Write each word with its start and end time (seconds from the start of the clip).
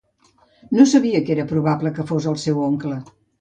No 0.77 0.85
sabia 0.93 1.21
que 1.27 1.33
era 1.35 1.45
probable 1.51 1.93
que 1.99 2.07
fos 2.13 2.27
el 2.33 2.41
meu 2.47 2.65
oncle. 2.71 2.99